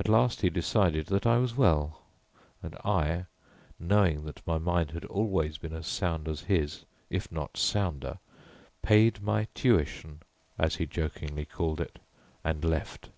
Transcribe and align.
At 0.00 0.08
last 0.08 0.40
he 0.40 0.50
decided 0.50 1.06
that 1.06 1.28
I 1.28 1.38
was 1.38 1.56
well, 1.56 2.02
and 2.60 2.74
I, 2.84 3.26
knowing 3.78 4.24
that 4.24 4.44
my 4.44 4.58
mind 4.58 4.90
had 4.90 5.04
always 5.04 5.58
been 5.58 5.72
as 5.72 5.86
sound 5.86 6.26
as 6.26 6.40
his, 6.50 6.84
if 7.08 7.30
not 7.30 7.56
sounder, 7.56 8.18
"paid 8.82 9.22
my 9.22 9.46
tuition" 9.54 10.22
as 10.58 10.74
he 10.74 10.86
jokingly 10.86 11.44
called 11.44 11.80
it, 11.80 12.00
and 12.42 12.64
left. 12.64 13.10